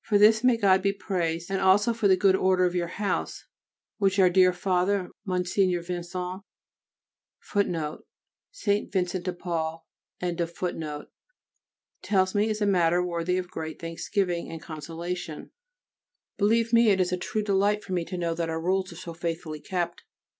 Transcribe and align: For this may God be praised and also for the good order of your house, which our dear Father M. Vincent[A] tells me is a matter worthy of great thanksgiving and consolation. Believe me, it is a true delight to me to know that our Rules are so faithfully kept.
For 0.00 0.18
this 0.18 0.42
may 0.42 0.56
God 0.56 0.82
be 0.82 0.92
praised 0.92 1.48
and 1.48 1.60
also 1.60 1.94
for 1.94 2.08
the 2.08 2.16
good 2.16 2.34
order 2.34 2.64
of 2.64 2.74
your 2.74 2.88
house, 2.98 3.44
which 3.98 4.18
our 4.18 4.28
dear 4.28 4.52
Father 4.52 4.98
M. 5.30 5.44
Vincent[A] 5.44 6.40
tells 12.02 12.34
me 12.34 12.48
is 12.48 12.60
a 12.60 12.66
matter 12.66 13.06
worthy 13.06 13.38
of 13.38 13.48
great 13.52 13.80
thanksgiving 13.80 14.50
and 14.50 14.60
consolation. 14.60 15.52
Believe 16.36 16.72
me, 16.72 16.88
it 16.88 17.00
is 17.00 17.12
a 17.12 17.16
true 17.16 17.42
delight 17.44 17.82
to 17.82 17.92
me 17.92 18.04
to 18.04 18.18
know 18.18 18.34
that 18.34 18.50
our 18.50 18.60
Rules 18.60 18.90
are 18.92 18.96
so 18.96 19.14
faithfully 19.14 19.60
kept. 19.60 20.02